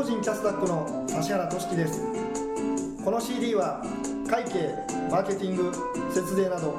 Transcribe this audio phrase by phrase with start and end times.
[0.00, 2.00] 法人キャスダックの指原俊樹です。
[3.04, 3.84] この CD は
[4.26, 4.74] 会計
[5.10, 5.70] マーケティング
[6.10, 6.74] 節税など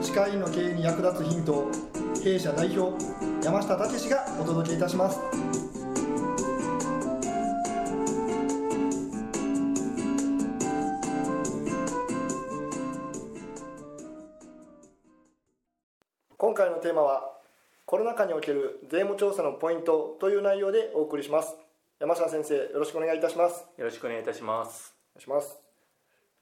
[0.00, 1.70] 歯科医院の経営に役立つヒントを
[2.22, 3.04] 弊社代表
[3.44, 5.18] 山下武がお届けいたします。
[16.38, 17.32] 今回のテーマは
[17.86, 21.56] コロナ禍における税務調査のポイントという内容でお送りします。
[22.02, 23.64] 山下先生よろしくお願いいたします。
[23.78, 24.92] よろしくお願いいたします。
[25.14, 25.56] お願いします。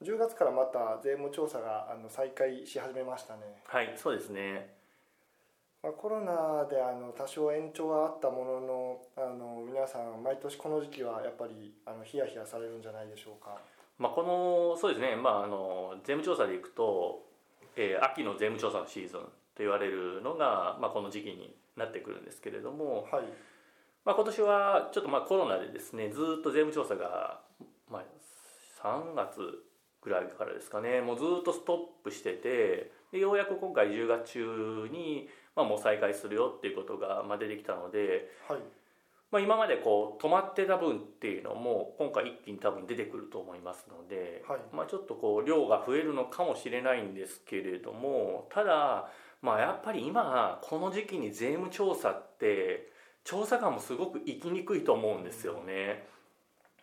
[0.03, 3.41] 10月からまた税務調査があの再開し始めましたね。
[3.67, 4.73] はいそうですね。
[5.83, 13.59] まあ、コロナであの多少延長はあったもののあの皆さん毎年この時期はやっぱりあのヒヤヒヤされるんじゃないでしょうか、
[13.99, 17.21] まあ、このそうですね、まあ、あの税務調査でいくと、
[17.75, 23.25] えー秋の税務調査のシーズンと言われるのが、まあ、この時期になってくるんですけれども、はい
[24.05, 27.41] まあ、今年はちょっとまあコロナでですねずっと税務調査が、
[27.89, 28.03] まあ、
[28.83, 29.39] 3月
[30.01, 31.01] ぐらいからですかね。
[31.01, 38.59] もうずっとストップしててでようやく今回10月中に、まあ、もう再開するよっていうことがまあ出てきたので、はい。
[39.31, 44.59] まあ、今までこう止まってた分っていうのも今回一気に多分出てくると思いますので、はい。
[44.73, 49.09] まあ、ちょっとこう量が増えるのかもしれないんですけれどもただ、
[49.41, 52.91] まあ、やっぱり今この時期に税務調査って
[53.23, 56.07] 調査官もすごく行きにくいと思うんですよね。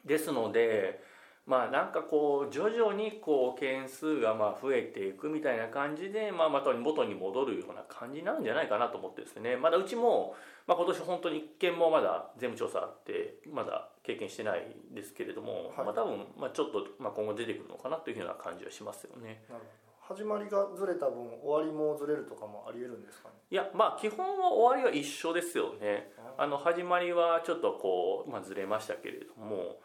[0.04, 1.02] ですので
[1.48, 19.42] まあなんかこう徐々にこう件数がまあ増えていくみたいな感じで、まあ、また元に戻るような感じなんじゃないかなと思ってですねまだうちも、まあ、今年本当に一件もまだ税務調査ってまだ経験してないんですけれども、はいまあ多分まあちょっとまあ今後出てくるのかなというような感じはしますよね。
[19.48, 23.34] なるほど始まりがずれた分終わりもずれるとかもありえるんですかね？
[23.50, 26.10] いやまあ基本は終わりは一緒ですよね。
[26.38, 29.80] あの始まりはちょっとこう、まあ、ずれましたけれども、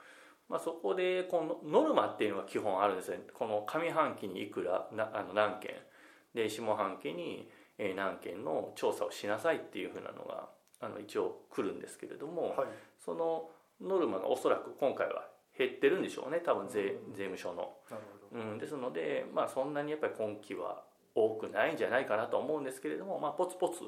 [0.48, 5.76] まあ、そこでこのノルマっていうのが基本あるんですねこの上半期にいくらなあの何件。
[6.34, 10.48] で下半期にえー何件の調査をしなさいっていうふうなのが
[10.80, 12.68] あの一応来るんですけれども、はい。
[13.04, 13.50] その
[13.82, 16.40] ノルマがおそらく今回は減ってるんでしょうね。
[16.46, 17.14] 多分税うん。
[17.14, 17.74] 税務署の。
[17.90, 20.84] なるほどうん、ですので、まあ、そんなにやっぱり今期は
[21.16, 23.84] 多くないんじゃないかなと思うんですけれども、まあ、ポツポツ、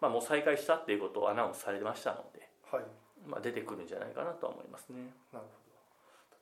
[0.00, 2.84] まあ、もう再開したっていうことをアナウンスされてましたので、はい。
[3.26, 5.14] まあ、出てくるんじゃないかなとは思いますね。
[5.32, 5.46] なる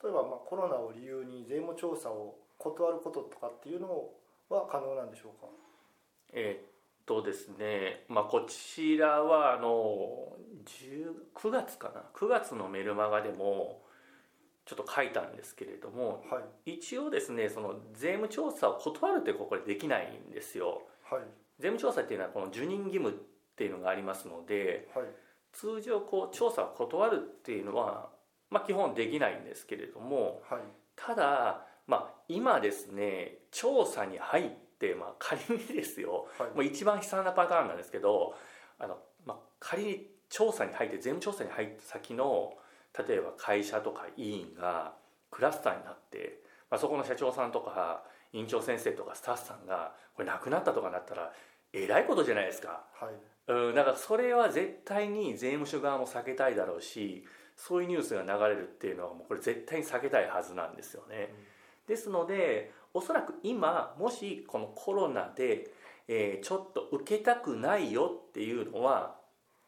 [0.00, 0.08] ほど。
[0.08, 4.08] 例えばまあコロナを理由に税務調査を断ることとかっていうの
[4.48, 5.46] は可能なんでしょうか？
[6.32, 6.68] えーっ
[7.06, 13.82] とですね、まあ、こちらはあの10 9月かな？9月のメルマガでも
[14.64, 16.74] ちょっと書いたんですけれどもはい。
[16.74, 20.82] 一応ですねその税務調査を断るってここでできないんですよ。
[21.10, 21.22] はい。
[21.58, 23.12] 税務調査っていうのはこの受任義務っ
[23.56, 25.06] ていうのがありますのではい。
[25.52, 28.08] 通常こう調査を断るっていうのは、
[28.50, 30.60] まあ、基本できないんですけれどもはい。
[30.96, 36.50] ただ、まあ、今ですね調査に入って、まあ、仮にですよはい。
[36.54, 38.34] もう一番悲惨なパターンなんですけど
[38.78, 42.54] あの、まあ、仮に調査に入って税務調査に入った先の
[42.98, 44.94] 例えば会社とか委員が
[45.30, 51.32] クラスターになって、まあ、そこの社長さんとか院長先生とかスタッフさんがこれ亡くなったとかなったら
[51.72, 52.84] えらいことじゃないですか。
[52.94, 53.14] はい
[53.48, 57.24] うん、だからそれは絶対に税務署側も避けたいだろうし
[57.56, 61.34] そういうニュースが流れるっていうのはもうこれ絶対に避けたいはずなんですよね。
[61.88, 65.70] ですのでおそらく今もしこのコロナで、
[66.08, 69.16] えーちょっと受けたくないよっていうのは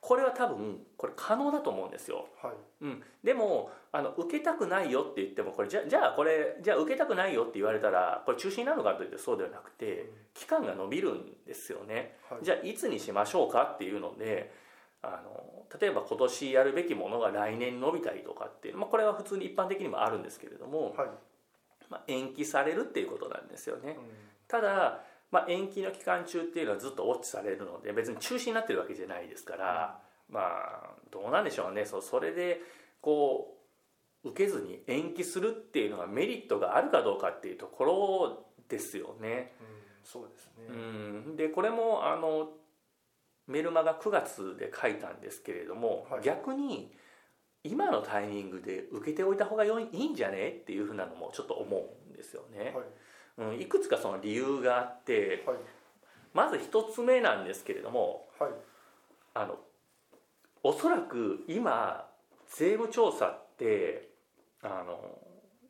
[0.05, 2.27] これは多分これ可能だと思うんですよ。
[2.43, 2.53] はい。
[2.83, 12.19] うん、でもあの受けたくないよって言ってもこれじゃじゃあこれじゃあ受けたくないよって言われたらこれ中止になるのかといってそうではなくて期間が延びるんですよね。
[12.29, 12.45] はい。
[12.45, 14.53] じゃあいつにしましょうかっていうので
[15.01, 21.09] あの例えば今年やるべきものが来年伸びたりとかっていう、まあ、これは普通に一般的にもあるんですけれども、はい。
[21.89, 23.97] まあ、延期されるっていうことなんですよね。
[23.99, 24.05] うん。
[24.49, 25.01] ただ、
[25.35, 29.99] まあ、延期の期間中っていうのはずっとウォッチされるので別に中止になってるわけじゃないですから、
[30.29, 31.87] まあどうなんでしょうね。
[31.87, 32.61] そうそれで
[33.01, 33.57] こ
[34.25, 39.53] う受けずに延期するっていうのがメリットがあるかどうかっていうところですよね。
[39.61, 39.75] うん
[40.05, 40.67] そうですね。
[40.69, 40.73] う
[41.33, 42.51] ん、でこれもあの
[43.47, 46.23] メルマが9月で書いたんですけれども、はい。
[46.23, 46.93] 逆に
[47.65, 52.75] 今のタイミングで受けておいた方がよいいいんじゃねっていうふうなのもちょっと思うんですよね。
[53.39, 53.55] はい。
[53.55, 55.57] うん、いくつかその理由があってはい。
[56.35, 58.51] まず一つ目なんですけれどもはい。
[59.35, 59.59] あの
[60.65, 62.09] おそらく今
[62.49, 64.09] 税務調査って
[64.63, 64.99] あの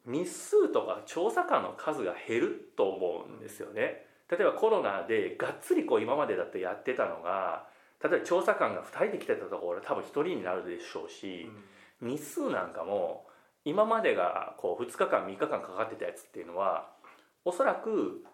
[0.07, 4.07] 日数とか調査官の数が減ると思うんですよね。
[4.31, 7.67] 例えばコロナでがっつりこう今までだってやってたのが
[8.03, 11.51] 例えば調査官が2人で来てたところ多分1人になるでしょうし、
[12.01, 13.27] 日数なんかも
[13.65, 16.89] 今までがこう2日間3日間かかってたやつっていうのは
[17.45, 18.25] おそらく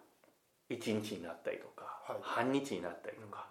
[0.69, 2.17] 1日になったりとか、はい。
[2.21, 3.47] 半日になったりとか、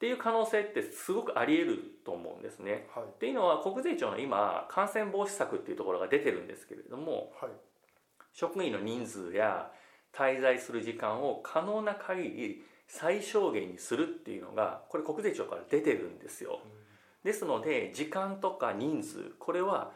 [0.00, 2.88] っていう可能性ってすごくあり得ると思うんですね。
[2.94, 3.04] はい。
[3.04, 7.50] っていうのは国税庁の今感染防止策っていうところが出てるんですけれどもはい。
[8.32, 9.70] 職員の人数や
[10.14, 16.60] 滞在する時間を可能な限り最小限にするっていうのがこれ国税庁から出てるんですよ。
[17.22, 19.92] ですので時間とか人数これは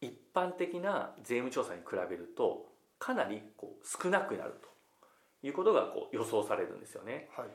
[0.00, 4.54] 一般的な税務調査に比べるとかなりこう少なくなる
[5.42, 7.28] ということがこう予想されるんですよね。
[7.36, 7.46] はい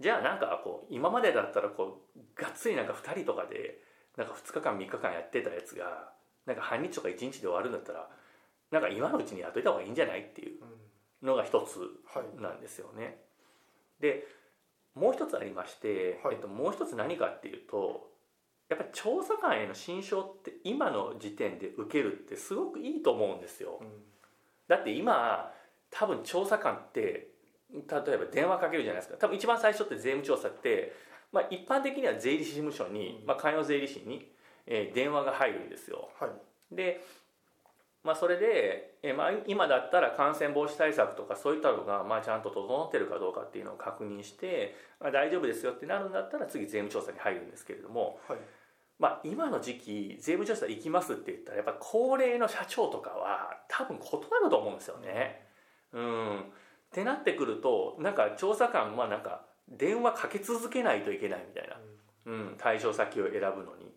[0.00, 3.80] じゃあなんかこう今までだったらこうがっつりなんか2人とかで
[4.16, 6.10] なんか2日間3日間やってたやつが
[6.46, 8.08] なんか半日とか1日で終わるんだったら
[8.70, 13.18] なんか今のうちにやっといた方がいいんじゃないっていううんのが一つはいなんですよね。
[14.00, 14.26] で
[14.94, 18.10] もう一つありまして、はいえっと、もう一つ何かっていうと
[18.68, 23.78] やっぱり調査官への心証って今の時点で受けるってすごくいいと思うんですよ。
[23.80, 23.88] うん
[24.68, 25.52] だって今
[25.90, 27.28] 多分調査官って
[27.72, 29.18] 例えば電話かけるじゃないですか。
[29.18, 30.92] 多分一番最初って税務調査って、
[31.32, 34.32] まあ、一般的には税理士事務所に、まあ、関与税理士に、
[34.66, 36.08] えー電話が入るんですよ。
[36.18, 36.74] はい。
[36.74, 37.00] で、
[38.06, 48.38] まあ、それで、えーまあ、今だったら感染防止対策とかそういったのが、まあ、ちゃんと整ってるかどうかっていうのを確認して、まあ、大丈夫ですよってなるんだったら次税務調査に入るんですけれども、はい。
[48.98, 55.46] まあ、今の時期税務調査行きますって言ったらやっぱ高齢の社長とかは多分断ると思うんですよね。
[55.92, 56.44] うん、
[56.86, 61.76] ってなってくるとなんか調査官はなんか電話かけ続けないといけないみたいな、
[62.26, 63.94] うん、対象先を選ぶのに。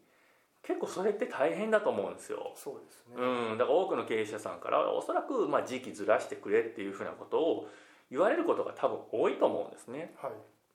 [0.61, 2.51] 結構それって大変だと思うんですよ。
[2.55, 3.15] そうですね。
[3.17, 7.67] うん、だから多くの経営者さんからはおそらくまあ時期ずらしてくれっていうふうなことを
[8.11, 10.13] 言われることが多分多いと思うんですね。
[10.21, 10.31] はい。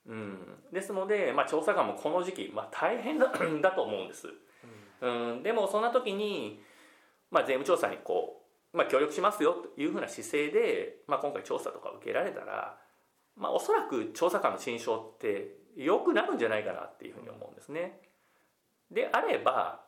[0.06, 0.38] うん、
[0.72, 3.32] ですので、まあ、調査官もこの時期、まあ、大変だ
[3.62, 4.28] だと思うんです。
[5.00, 5.30] うん。
[5.32, 6.60] うん、でもそんな時に、
[7.30, 8.43] まあ、税務調査にこう、
[8.74, 12.76] まあ、協力しますよというふうな姿勢で、まあ、今回調査とか受けられたら、
[13.36, 18.00] まあ、おそらく調査官の心証って良くなるんじゃないかなっていうふうに思うんですね。
[18.90, 19.80] であれば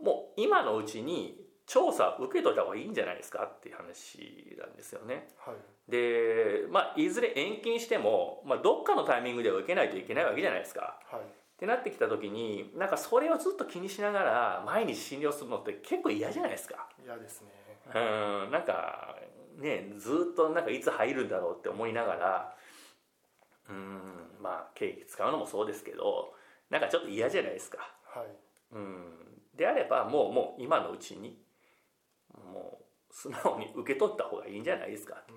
[0.00, 1.36] もう今のうちに
[1.66, 5.28] 調査受けといた方がいいんじゃないですかっていう話なんですよね。
[5.38, 5.54] はい
[5.86, 10.98] で、まあ、いずれ延期にしても、まあ、どっかのタイミングでは受けないといけないわけじゃないですか。
[11.10, 11.20] はい
[11.54, 17.48] ってなってきた時になんかそれをずっと気にしながら毎日診療するのって結構嫌じゃないですか嫌ですね
[17.92, 19.18] うんなんか
[19.58, 22.56] ねずっとなんかいつ入るんだろうって思いながら
[23.68, 26.34] うんまあ経費使うのもそうですけど
[26.70, 27.78] なんかちょっと嫌じゃないですか。
[28.04, 28.26] はい。
[28.72, 29.12] うん。
[29.54, 31.38] であればもうもう今のうちに
[32.52, 32.84] もう
[33.14, 35.22] 素直に受け取った方がいいんじゃないですか。
[35.28, 35.36] うん。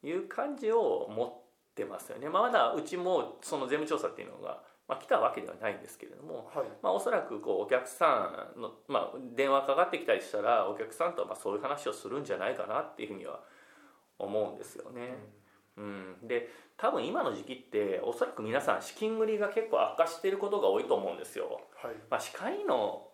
[0.00, 6.66] という感じを持ってますよね、まあ、まだうちもその税務調査っていうのが、まあ、来たわけではないんですけれどもはい。
[6.82, 13.40] まあ、おそらくこうお客さんの、まあ、電話かかってきたりしたらお客さんとはまあそういう話をするんじゃないかなっていうふうには
[14.18, 15.16] 思うんですよね。
[15.76, 21.60] うん、で多分今の時期っておそらく皆さん資金繰りが結構悪化していることが多いと思うんですよ。
[21.76, 21.94] はい。
[22.10, 23.08] まあ、歯科医の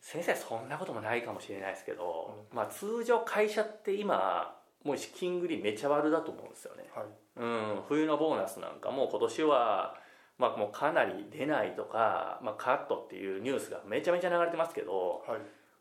[0.00, 6.84] 先生はそんなこともないかもしれないですけど、まあ、通常会社って今もう資金繰りめちゃ悪だと思うんですよね。
[6.94, 7.06] はい。
[7.38, 9.98] うん、冬のボーナスなんかも今年は、
[10.38, 15.40] まあ、もうかなり出ないとか、まあ、カットっていうニュースがめちゃめちゃ流れてますけど、はい。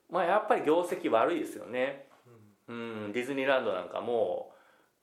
[0.09, 2.07] まあ、やっぱり業績悪いですよね、
[2.67, 4.53] うん、ディズニーランドなんかも、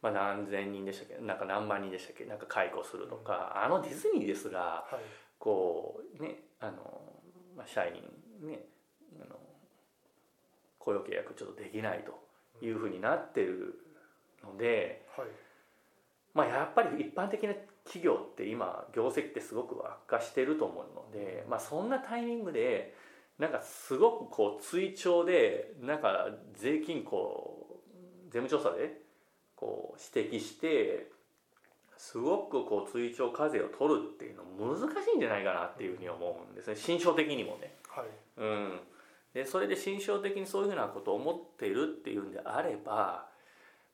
[0.01, 4.97] まあ、何千人でしたっけなんか何万人でしたっけなんか解雇するとか、あのディズニーですらはい。
[5.39, 7.03] こうねあの、
[7.57, 7.95] まあ、社員
[8.49, 8.61] ね
[9.21, 9.37] あの
[10.79, 13.75] 雇用契約ちょっとできないというふうになってる
[14.43, 15.05] ので。
[15.17, 15.27] はい。
[16.35, 17.53] まあ、やっぱり一般的な
[17.85, 22.95] 企業って今業績ってすごく悪化してると思うので、まあ、そんなタイミングで
[23.39, 29.03] なんかすごくこう追徴でなんか税金こう税務調査で
[29.57, 31.11] こう指摘して
[31.97, 34.43] すごくこう追徴課税を取るっていうの
[34.75, 36.77] 難しいんじゃないかなっていうふうに思うんですね。
[36.77, 37.75] 心象的にもね。
[37.89, 38.07] はい。
[38.39, 38.81] うん、
[39.35, 43.29] でそれで心象的にそういうふうなことを思っているっていうんであれば、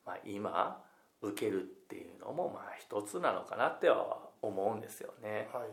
[0.06, 0.82] まあ、今
[1.22, 5.48] 受けるっていうのもまあ一つなのかなっては思うんですよね。
[5.52, 5.68] はい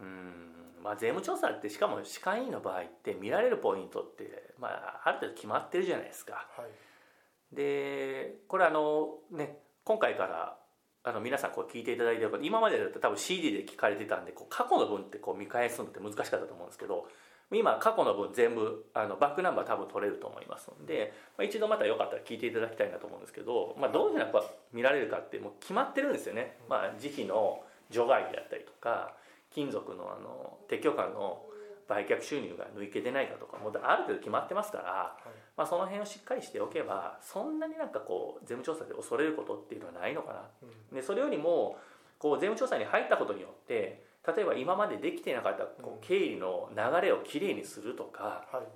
[0.00, 6.46] うんまあ、税務調査ってしかも歯科医院の場合って見られるポイントって、まあ、ある程度決まってるじゃないですか。
[6.56, 6.66] はい
[7.52, 10.56] でこれあのね今回から
[11.04, 17.06] あの皆さんこう聞いていただいてる方今までだと多分 CD で聞かれてたんでこう過去の分ってこう見返すのって難しかったと思うんですけど
[17.52, 24.26] 今過去の分全部あのバックナンバー多分取れると思いますので、まあ、一度またよかったら聞いていただきたいなと思うんですけど、まあ、どういうふうな
[24.72, 29.14] 見られるかってもう決まってるんですよね、まあ、時期の除外であったりとか
[29.54, 31.42] 金属のあの撤去感の
[31.88, 35.28] 売却収入が抜けてないかとかもうある程度決まってますから、はい。
[35.56, 40.42] まあ、その辺をしっかりしておけばそんなになんかこう税務調査で恐れることっていうのはないのかな。
[40.90, 40.96] うん。
[40.96, 41.78] でそれよりも
[42.18, 48.66] こう税務調査に入ったことによって例えば今までできてなかったこう経理の流れをきれいにするとかはい。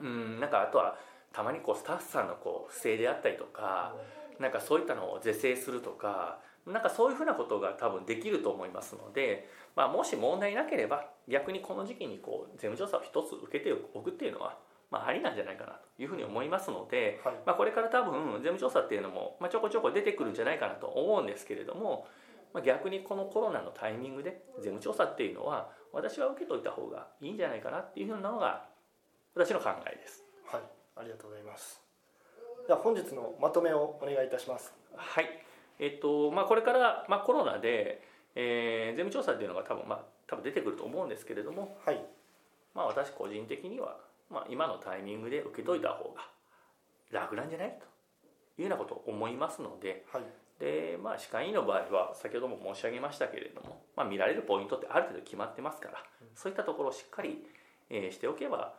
[0.00, 0.98] うんなんかあとは
[1.32, 3.94] たまにこうスタッフさんのこう不正であったりとか
[4.38, 14.58] なんかそういったのを是正するとかなんかそういうふうなことが多分できると思いますので、まあ、もし問題なければ逆にこの時期にこう税務調査を一つ受けておくっていうのは、
[14.90, 17.34] まあ、ありなんじゃないかなというふうに思いますので、はい。
[17.46, 22.08] まあ、これから多分税務調査っていうのも、まあ、ちょこちょこ出てくるんじゃないかなと思うんですけれども、
[22.56, 28.64] まあ、逆にこのコロナのタイミングで税務調査っていうのは私は受けといた方がいいんじゃないかなっていうふうなのが
[29.34, 30.24] 私の考えです。
[30.46, 30.62] はい
[30.96, 31.82] ありがとうございます。
[32.66, 34.72] では本日のまとめをお願いいたします。
[34.96, 35.28] はい。
[35.78, 38.00] えっとまあ、これから、まあ、コロナで、
[38.34, 42.02] えー税務調査っていうのが多分,、まあ、多分出てくると思うんですけれども、はい。
[42.74, 43.98] まあ、私個人的には、
[44.30, 46.22] まあ、今のタイミングで受けといた方が
[47.10, 47.78] 楽なんじゃない？
[47.78, 50.22] というようなことを思いますのではい
[50.58, 56.02] で、まあ、歯科医院の場合は先ほども申し上げましたけれども、まあ、見られるポイントってある程度決まってますから
[56.34, 57.44] そういったところをしっかり、
[57.90, 58.74] えーしておけば、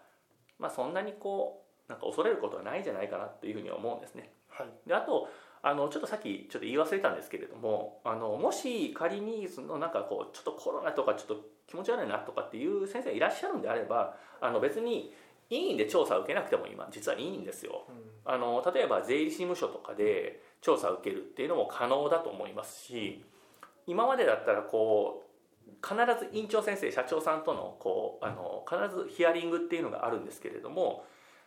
[0.59, 4.31] まあ、そんなにこうなんか恐れることはないんじゃないかなというふうに思うんですね。
[4.49, 5.29] はいであと
[5.63, 15.13] あのちょっとさっきちょっと言い忘れたんですけれどもあのもし仮にそのなんかこうちょっとコロナとかちょっと気持ち悪いなとかっていう先生がいらっしゃるんであればあの別に
[15.49, 17.85] 医院で調査を受けなくても今実はいいんですよ。
[17.89, 18.33] うん。
[18.33, 23.23] あの例えば税理士事務所とかで調査を受けるっていうのも可能だと思いますし
[23.85, 25.27] 今までだったらこう
[25.81, 31.05] 必ず院長先生社長さんとのこうあの必ずヒアリングっていうのがあるんですけれども